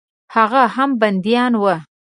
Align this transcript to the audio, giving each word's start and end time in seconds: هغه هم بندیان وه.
هغه 0.35 0.61
هم 0.75 0.89
بندیان 1.01 1.53
وه. 1.61 1.75